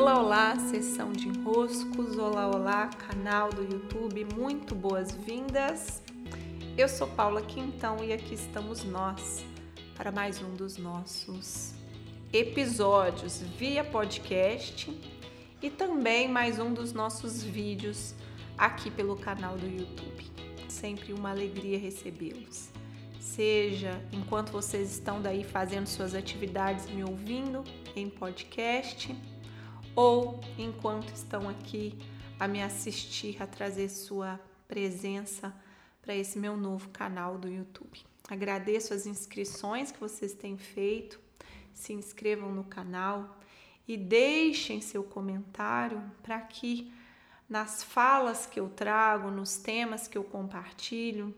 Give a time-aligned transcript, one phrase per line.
[0.00, 6.02] Olá, olá, sessão de enroscos, olá, olá, canal do YouTube, muito boas-vindas.
[6.74, 9.44] Eu sou Paula Quintão e aqui estamos nós
[9.94, 11.74] para mais um dos nossos
[12.32, 14.90] episódios via podcast
[15.60, 18.14] e também mais um dos nossos vídeos
[18.56, 20.24] aqui pelo canal do YouTube.
[20.66, 22.70] Sempre uma alegria recebê-los.
[23.20, 27.62] Seja enquanto vocês estão daí fazendo suas atividades me ouvindo
[27.94, 29.14] em podcast
[29.94, 31.98] ou enquanto estão aqui
[32.38, 35.54] a me assistir, a trazer sua presença
[36.00, 38.00] para esse meu novo canal do YouTube.
[38.28, 41.20] Agradeço as inscrições que vocês têm feito.
[41.74, 43.38] Se inscrevam no canal
[43.86, 46.92] e deixem seu comentário para que
[47.48, 51.34] nas falas que eu trago, nos temas que eu compartilho,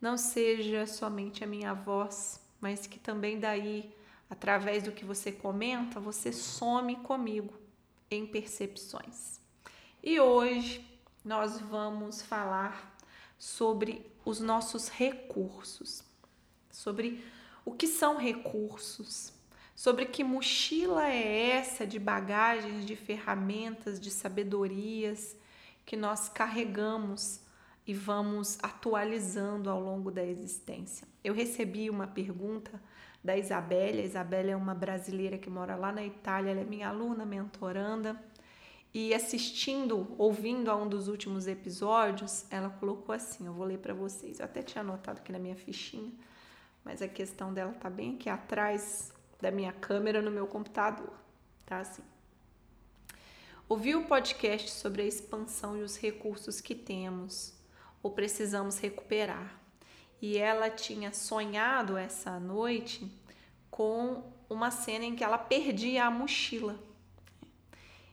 [0.00, 3.90] não seja somente a minha voz, mas que também daí,
[4.28, 7.65] através do que você comenta, você some comigo
[8.10, 9.40] em percepções.
[10.02, 10.84] E hoje
[11.24, 12.96] nós vamos falar
[13.38, 16.02] sobre os nossos recursos,
[16.70, 17.24] sobre
[17.64, 19.32] o que são recursos,
[19.74, 25.36] sobre que mochila é essa de bagagens, de ferramentas, de sabedorias
[25.84, 27.40] que nós carregamos
[27.86, 31.06] e vamos atualizando ao longo da existência.
[31.22, 32.82] Eu recebi uma pergunta
[33.26, 34.00] da Isabelle.
[34.00, 38.18] A Isabelle é uma brasileira que mora lá na Itália, ela é minha aluna, mentoranda.
[38.94, 43.92] E assistindo, ouvindo a um dos últimos episódios, ela colocou assim: eu vou ler para
[43.92, 44.38] vocês.
[44.38, 46.12] Eu até tinha anotado aqui na minha fichinha,
[46.84, 51.12] mas a questão dela tá bem aqui atrás da minha câmera no meu computador.
[51.66, 52.02] Tá assim.
[53.68, 57.52] Ouvi o podcast sobre a expansão e os recursos que temos
[58.00, 59.65] ou precisamos recuperar
[60.20, 63.10] e ela tinha sonhado essa noite
[63.70, 66.78] com uma cena em que ela perdia a mochila.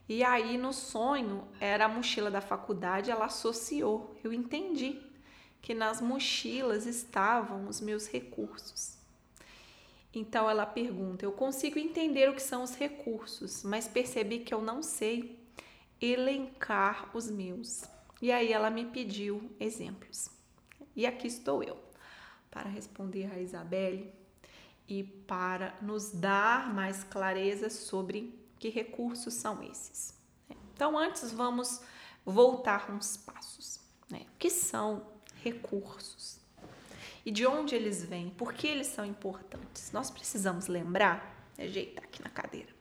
[0.07, 4.15] E aí no sonho era a mochila da faculdade, ela associou.
[4.23, 4.99] Eu entendi
[5.61, 8.97] que nas mochilas estavam os meus recursos.
[10.13, 14.61] Então ela pergunta: Eu consigo entender o que são os recursos, mas percebi que eu
[14.61, 15.39] não sei
[16.01, 17.83] elencar os meus.
[18.21, 20.29] E aí ela me pediu exemplos.
[20.95, 21.92] E aqui estou eu
[22.53, 24.13] para responder a Isabelle
[24.87, 30.13] e para nos dar mais clareza sobre que recursos são esses.
[30.75, 31.81] Então, antes vamos
[32.23, 33.79] voltar uns passos.
[34.07, 34.27] Né?
[34.35, 35.03] O que são
[35.41, 36.39] recursos?
[37.25, 38.29] E de onde eles vêm?
[38.29, 39.91] Por que eles são importantes?
[39.91, 42.71] Nós precisamos lembrar, ajeitar aqui na cadeira.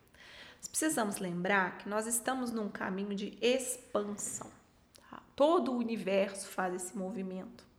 [0.58, 4.50] Nós precisamos lembrar que nós estamos num caminho de expansão.
[5.08, 5.22] Tá?
[5.34, 7.71] Todo o universo faz esse movimento.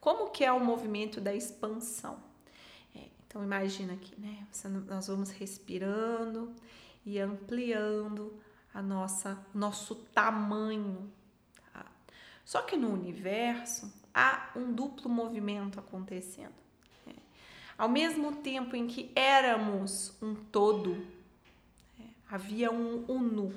[0.00, 2.18] Como que é o movimento da expansão?
[2.94, 4.46] É, então imagina aqui, né?
[4.86, 6.54] Nós vamos respirando
[7.04, 8.32] e ampliando
[8.72, 11.10] a nossa nosso tamanho.
[11.72, 11.86] Tá?
[12.44, 16.54] Só que no universo há um duplo movimento acontecendo.
[17.06, 17.14] Né?
[17.76, 20.94] Ao mesmo tempo em que éramos um todo,
[21.98, 22.10] né?
[22.30, 23.52] havia um uno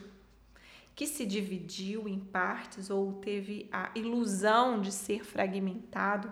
[1.02, 6.32] que se dividiu em partes ou teve a ilusão de ser fragmentado,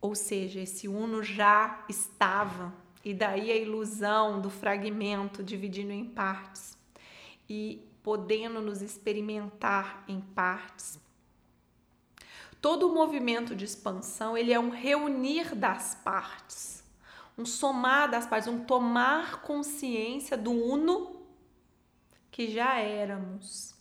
[0.00, 6.76] ou seja, esse uno já estava, e daí a ilusão do fragmento dividindo em partes.
[7.48, 10.98] E podendo nos experimentar em partes.
[12.60, 16.82] Todo o movimento de expansão, ele é um reunir das partes,
[17.38, 21.17] um somar das partes, um tomar consciência do uno
[22.38, 23.74] que já éramos.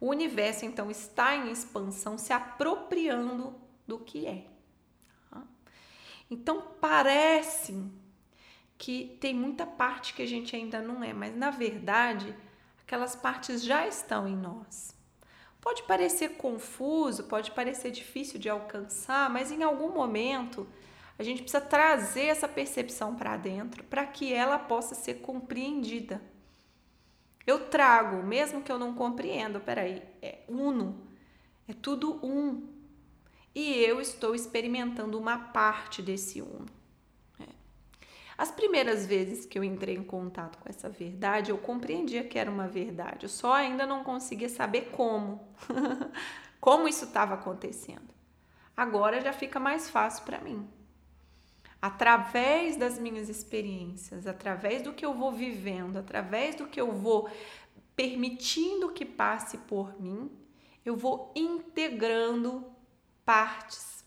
[0.00, 3.54] O universo então está em expansão, se apropriando
[3.86, 4.46] do que é.
[6.30, 7.84] Então parece
[8.78, 12.34] que tem muita parte que a gente ainda não é, mas na verdade
[12.80, 14.96] aquelas partes já estão em nós.
[15.60, 20.66] Pode parecer confuso, pode parecer difícil de alcançar, mas em algum momento
[21.18, 26.22] a gente precisa trazer essa percepção para dentro para que ela possa ser compreendida.
[27.48, 31.00] Eu trago, mesmo que eu não compreenda, peraí, é uno,
[31.66, 32.68] é tudo um.
[33.54, 36.66] E eu estou experimentando uma parte desse uno.
[37.40, 37.46] É.
[38.36, 42.50] As primeiras vezes que eu entrei em contato com essa verdade, eu compreendia que era
[42.50, 45.40] uma verdade, eu só ainda não conseguia saber como,
[46.60, 48.12] como isso estava acontecendo.
[48.76, 50.68] Agora já fica mais fácil para mim
[51.80, 57.30] através das minhas experiências, através do que eu vou vivendo, através do que eu vou
[57.94, 60.30] permitindo que passe por mim,
[60.84, 62.64] eu vou integrando
[63.24, 64.04] partes.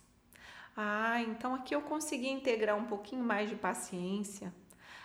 [0.75, 4.53] Ah, então aqui eu consegui integrar um pouquinho mais de paciência.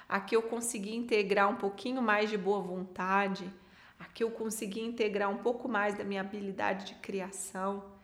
[0.08, 3.52] aqui eu consegui integrar um pouquinho mais de boa vontade,
[3.98, 7.95] aqui eu consegui integrar um pouco mais da minha habilidade de criação.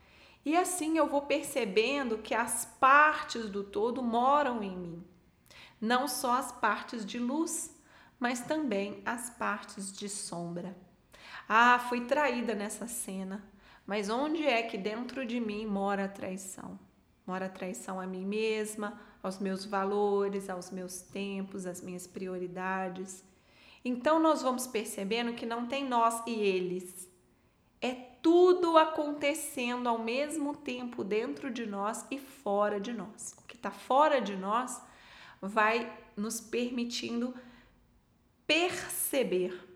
[0.45, 5.03] E assim eu vou percebendo que as partes do todo moram em mim.
[5.79, 7.73] Não só as partes de luz,
[8.19, 10.75] mas também as partes de sombra.
[11.47, 13.43] Ah, fui traída nessa cena,
[13.85, 16.79] mas onde é que dentro de mim mora a traição?
[17.25, 23.23] Mora a traição a mim mesma, aos meus valores, aos meus tempos, às minhas prioridades.
[23.83, 27.09] Então nós vamos percebendo que não tem nós e eles.
[27.81, 33.35] É tudo acontecendo ao mesmo tempo dentro de nós e fora de nós.
[33.37, 34.81] O que está fora de nós
[35.41, 37.35] vai nos permitindo
[38.47, 39.67] perceber,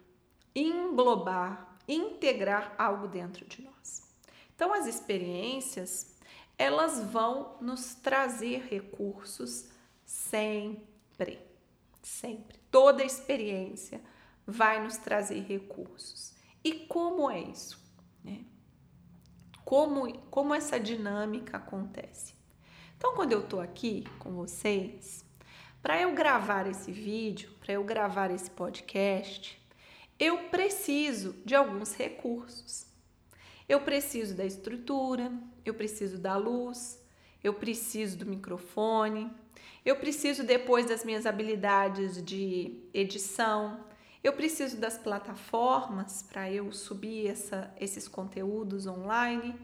[0.55, 4.07] englobar, integrar algo dentro de nós.
[4.55, 6.15] Então as experiências
[6.57, 9.65] elas vão nos trazer recursos
[10.05, 11.37] sempre,
[12.01, 12.57] sempre.
[12.71, 14.01] Toda experiência
[14.45, 16.33] vai nos trazer recursos.
[16.63, 17.86] E como é isso?
[18.27, 18.41] Né?
[19.63, 22.35] Como, como essa dinâmica acontece?
[22.97, 25.25] Então, quando eu estou aqui com vocês,
[25.81, 29.57] para eu gravar esse vídeo, para eu gravar esse podcast,
[30.19, 32.85] eu preciso de alguns recursos.
[33.69, 35.31] Eu preciso da estrutura,
[35.65, 37.01] eu preciso da luz,
[37.43, 39.29] eu preciso do microfone,
[39.85, 43.85] eu preciso depois das minhas habilidades de edição,
[44.27, 49.55] eu preciso das plataformas para eu subir essa, esses conteúdos online,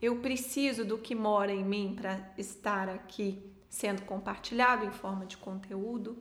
[0.00, 5.36] eu preciso do que mora em mim para estar aqui sendo compartilhado em forma de
[5.36, 6.16] conteúdo.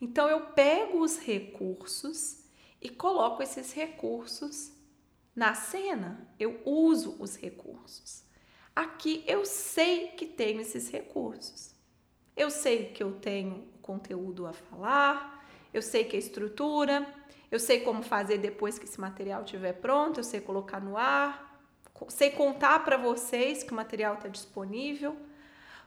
[0.00, 2.44] Então eu pego os recursos
[2.80, 4.72] e coloco esses recursos
[5.36, 8.24] na cena, eu uso os recursos.
[8.74, 11.74] Aqui eu sei que tenho esses recursos.
[12.34, 15.37] Eu sei que eu tenho conteúdo a falar,
[15.72, 17.06] eu sei que a estrutura,
[17.50, 21.62] eu sei como fazer depois que esse material estiver pronto, eu sei colocar no ar,
[22.08, 25.16] sei contar para vocês que o material está disponível.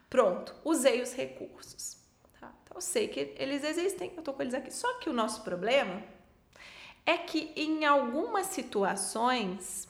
[0.10, 1.98] Pronto, usei os recursos.
[2.40, 2.52] Tá?
[2.64, 4.74] Então eu sei que eles existem, eu estou com eles aqui.
[4.74, 6.04] Só que o nosso problema
[7.06, 9.88] é que em algumas situações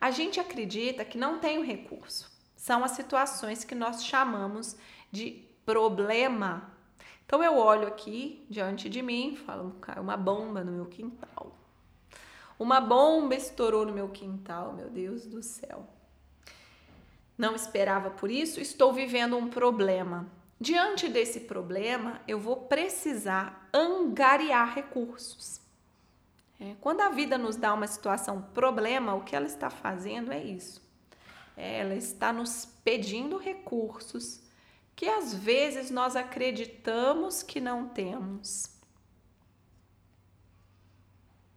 [0.00, 2.30] a gente acredita que não tem o recurso.
[2.56, 4.76] São as situações que nós chamamos
[5.10, 6.72] de problema.
[7.28, 11.54] Então eu olho aqui diante de mim, falo, caiu uma bomba no meu quintal.
[12.58, 15.86] Uma bomba estourou no meu quintal, meu Deus do céu.
[17.36, 20.26] Não esperava por isso, estou vivendo um problema.
[20.58, 25.60] Diante desse problema, eu vou precisar angariar recursos.
[26.58, 30.42] É, quando a vida nos dá uma situação problema, o que ela está fazendo é
[30.42, 30.82] isso.
[31.54, 34.47] É, ela está nos pedindo recursos
[34.98, 38.68] que às vezes nós acreditamos que não temos,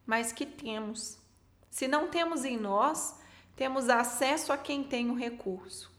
[0.05, 1.17] mas que temos.
[1.67, 3.19] Se não temos em nós,
[3.55, 5.91] temos acesso a quem tem o recurso.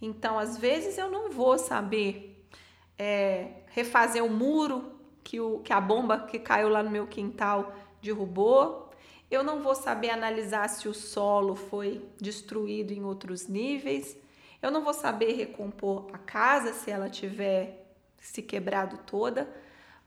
[0.00, 2.48] Então, às vezes eu não vou saber
[2.96, 7.74] é, refazer o muro que, o, que a bomba que caiu lá no meu quintal
[8.00, 8.90] derrubou.
[9.30, 14.23] Eu não vou saber analisar se o solo foi destruído em outros níveis.
[14.64, 17.86] Eu não vou saber recompor a casa se ela tiver
[18.18, 19.46] se quebrado toda,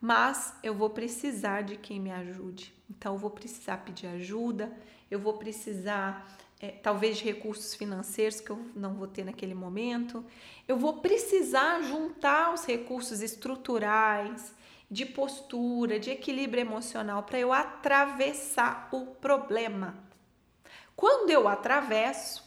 [0.02, 2.74] mas eu vou precisar de quem me ajude.
[2.90, 4.76] Então, eu vou precisar pedir ajuda,
[5.12, 6.28] eu vou precisar
[6.60, 10.26] é, talvez de recursos financeiros que eu não vou ter naquele momento.
[10.68, 14.56] Eu vou precisar juntar os recursos estruturais,
[14.90, 20.04] de postura, de equilíbrio emocional para eu atravessar o problema.
[20.96, 22.47] Quando eu atravesso,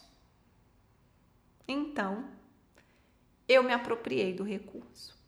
[1.71, 2.29] então
[3.49, 5.19] eu me apropriei do recurso.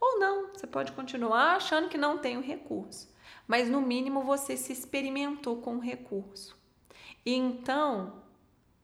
[0.00, 3.14] Ou não, você pode continuar achando que não tem o recurso,
[3.46, 6.58] mas no mínimo você se experimentou com o recurso.
[7.24, 8.22] E então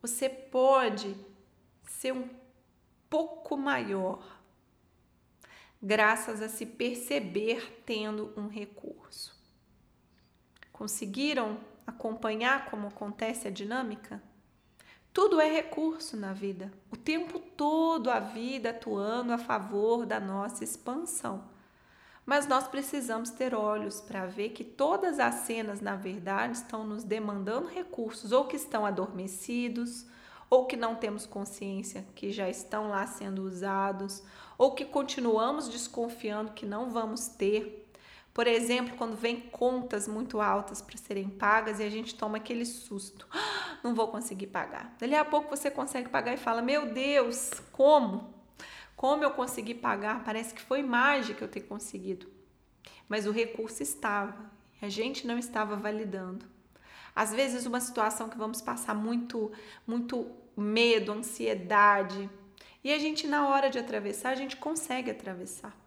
[0.01, 1.15] você pode
[1.83, 2.29] ser um
[3.09, 4.37] pouco maior
[5.81, 9.35] graças a se perceber tendo um recurso.
[10.71, 14.21] Conseguiram acompanhar como acontece a dinâmica?
[15.17, 20.63] Tudo é recurso na vida, o tempo todo a vida atuando a favor da nossa
[20.63, 21.43] expansão.
[22.23, 27.03] Mas nós precisamos ter olhos para ver que todas as cenas, na verdade, estão nos
[27.03, 30.05] demandando recursos ou que estão adormecidos,
[30.51, 34.21] ou que não temos consciência que já estão lá sendo usados,
[34.55, 37.86] ou que continuamos desconfiando que não vamos ter.
[38.37, 42.65] Por exemplo, quando vem contas muito altas para serem pagas e a gente toma aquele
[42.65, 44.95] susto, ah, não vou conseguir pagar.
[44.99, 48.31] Dali a pouco você consegue pagar e fala: Meu Deus, como?
[48.95, 50.23] Como eu consegui pagar?
[50.23, 52.27] Parece que foi mágica eu ter conseguido.
[53.09, 54.51] mas o recurso estava.
[54.79, 56.45] A gente não estava validando.
[57.15, 59.51] Às vezes uma situação que vamos passar muito
[59.87, 62.29] muito medo, ansiedade,
[62.83, 65.86] e a gente na hora de atravessar, a gente consegue atravessar.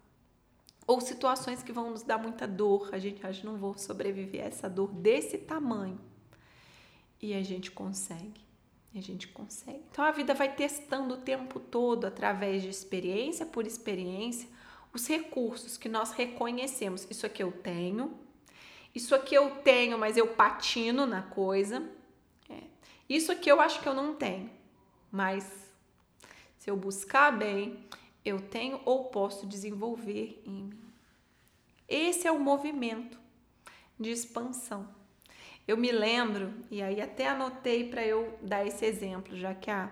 [0.87, 4.47] Ou situações que vão nos dar muita dor, a gente acha não vou sobreviver a
[4.47, 5.99] essa dor desse tamanho.
[7.21, 8.41] E a gente consegue.
[8.93, 9.83] A gente consegue.
[9.89, 14.49] Então a vida vai testando o tempo todo através de experiência por experiência
[14.93, 17.07] os recursos que nós reconhecemos.
[17.09, 18.19] Isso aqui eu tenho,
[18.93, 21.87] isso aqui eu tenho, mas eu patino na coisa.
[22.49, 22.63] É.
[23.07, 24.49] Isso aqui eu acho que eu não tenho,
[25.11, 25.45] mas
[26.57, 27.79] se eu buscar bem,
[28.23, 30.79] eu tenho ou posso desenvolver em mim.
[31.87, 33.19] Esse é o movimento
[33.99, 34.87] de expansão.
[35.67, 39.91] Eu me lembro, e aí até anotei para eu dar esse exemplo, já que a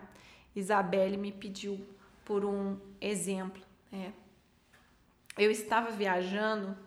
[0.56, 1.80] Isabelle me pediu
[2.26, 3.62] por um exemplo.
[3.92, 4.12] É.
[5.38, 6.78] Eu estava viajando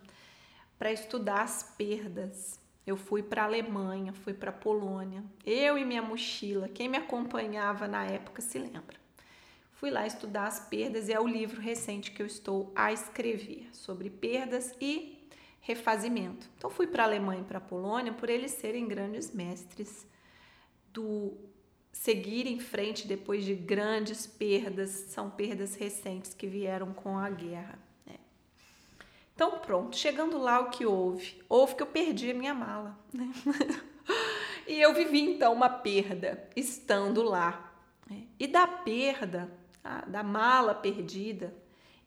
[0.78, 2.60] para estudar as perdas.
[2.86, 6.68] Eu fui para a Alemanha, fui para a Polônia, eu e minha mochila.
[6.68, 9.01] Quem me acompanhava na época se lembra.
[9.82, 13.68] Fui lá estudar as perdas e é o livro recente que eu estou a escrever
[13.72, 15.26] sobre perdas e
[15.60, 16.48] refazimento.
[16.56, 20.06] Então fui para a Alemanha e para a Polônia por eles serem grandes mestres
[20.92, 21.36] do
[21.92, 27.76] seguir em frente depois de grandes perdas, são perdas recentes que vieram com a guerra.
[29.34, 31.42] Então, pronto, chegando lá, o que houve?
[31.48, 32.96] Houve que eu perdi a minha mala.
[33.12, 33.32] Né?
[34.64, 37.74] e eu vivi então uma perda estando lá.
[38.08, 38.28] Né?
[38.38, 39.50] E da perda,
[40.06, 41.54] da mala perdida,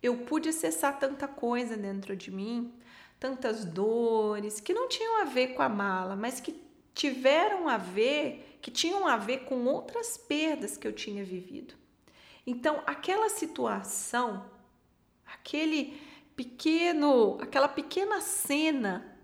[0.01, 2.73] eu pude acessar tanta coisa dentro de mim,
[3.19, 6.63] tantas dores que não tinham a ver com a mala, mas que
[6.93, 11.73] tiveram a ver, que tinham a ver com outras perdas que eu tinha vivido.
[12.47, 14.45] Então, aquela situação,
[15.25, 15.99] aquele
[16.35, 19.17] pequeno, aquela pequena cena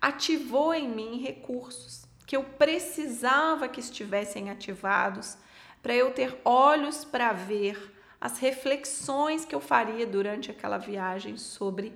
[0.00, 5.36] ativou em mim recursos que eu precisava que estivessem ativados
[5.84, 11.92] para eu ter olhos para ver as reflexões que eu faria durante aquela viagem sobre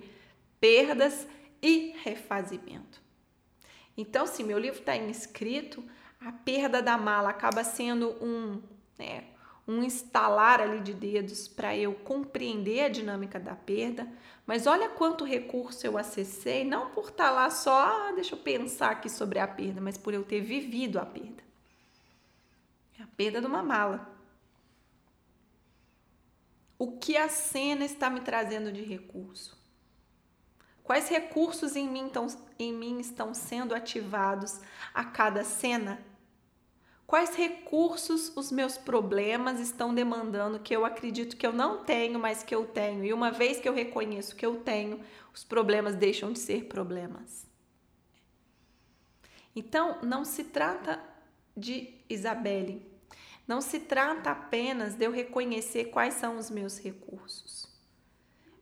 [0.59, 1.27] perdas
[1.59, 3.01] e refazimento.
[3.97, 5.83] Então, se meu livro está inscrito,
[6.21, 8.61] a perda da mala acaba sendo um,
[8.95, 9.23] né,
[9.67, 14.07] um instalar ali de dedos para eu compreender a dinâmica da perda,
[14.45, 18.39] mas olha quanto recurso eu acessei, não por estar tá lá só, ah, deixa eu
[18.39, 21.38] pensar aqui sobre a perda, mas por eu ter vivido a perda.
[23.19, 24.09] Perda de uma mala.
[26.77, 29.61] O que a cena está me trazendo de recurso?
[30.81, 34.61] Quais recursos em mim, estão, em mim estão sendo ativados
[34.93, 36.01] a cada cena?
[37.05, 42.41] Quais recursos os meus problemas estão demandando que eu acredito que eu não tenho, mas
[42.41, 43.03] que eu tenho?
[43.03, 47.45] E uma vez que eu reconheço que eu tenho, os problemas deixam de ser problemas.
[49.53, 51.03] Então, não se trata
[51.57, 52.88] de Isabelle,
[53.49, 57.67] não se trata apenas de eu reconhecer quais são os meus recursos,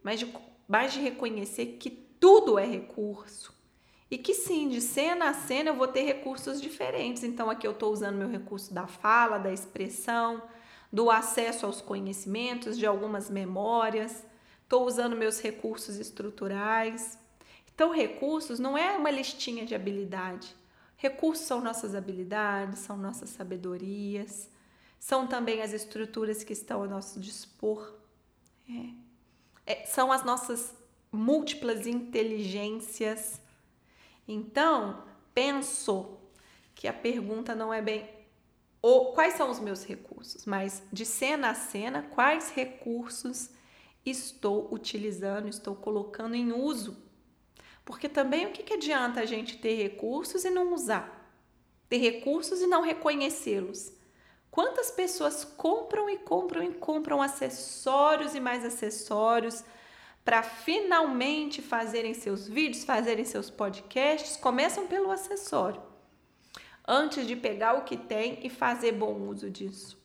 [0.02, 0.34] mas de,
[0.66, 3.54] mas de reconhecer que tudo é recurso
[4.10, 7.24] e que sim, de cena a cena eu vou ter recursos diferentes.
[7.24, 10.42] Então aqui eu estou usando meu recurso da fala, da expressão,
[10.90, 14.26] do acesso aos conhecimentos, de algumas memórias.
[14.64, 17.20] Estou usando meus recursos estruturais.
[17.76, 20.56] Então, recursos não é uma listinha de habilidade.
[20.96, 24.50] Recursos são nossas habilidades, são nossas sabedorias,
[25.00, 27.94] são também as estruturas que estão ao nosso dispor.
[28.70, 29.08] É.
[29.66, 30.74] É, são as nossas
[31.12, 33.42] múltiplas inteligências
[34.28, 36.18] então, penso
[36.76, 38.10] que a pergunta não é bem
[38.82, 43.50] o, quais são os meus recursos, mas de cena a cena, quais recursos
[44.06, 46.98] estou utilizando, estou colocando em uso.
[47.86, 51.34] Porque também o que, que adianta a gente ter recursos e não usar?
[51.88, 53.94] Ter recursos e não reconhecê-los?
[54.58, 59.64] Quantas pessoas compram e compram e compram acessórios e mais acessórios,
[60.26, 65.80] para finalmente fazerem seus vídeos, fazerem seus podcasts, começam pelo acessório,
[66.88, 69.96] antes de pegar o que tem e fazer bom uso disso.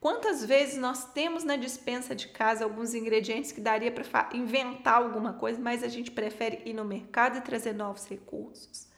[0.00, 5.34] Quantas vezes nós temos na dispensa de casa alguns ingredientes que daria para inventar alguma
[5.34, 8.88] coisa, mas a gente prefere ir no mercado e trazer novos recursos?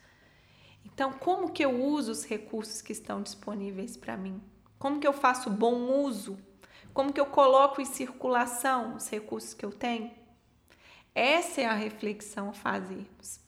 [0.87, 4.42] Então, como que eu uso os recursos que estão disponíveis para mim?
[4.80, 6.38] Como que eu faço bom uso?
[6.94, 10.10] Como que eu coloco em circulação os recursos que eu tenho?
[11.14, 13.40] Essa é a reflexão a fazermos.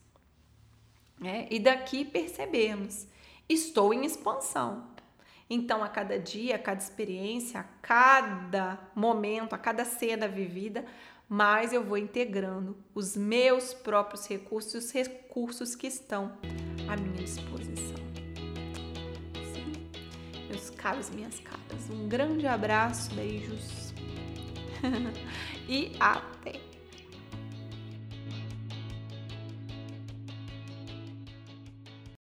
[1.19, 1.49] Né?
[1.51, 3.07] E daqui percebemos:
[3.49, 4.93] estou em expansão.
[5.49, 10.85] Então, a cada dia, a cada experiência, a cada momento, a cada cena vivida,
[11.27, 16.37] mais eu vou integrando os meus próprios recursos, os recursos que estão
[16.87, 18.02] à minha disposição.
[20.63, 23.93] Meus caros, minhas caras, um grande abraço, beijos
[25.69, 26.72] e até!